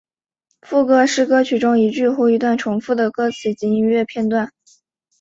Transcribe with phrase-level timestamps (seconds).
[0.63, 4.49] 副歌是歌曲中一句或一段重复的歌词及音乐段落。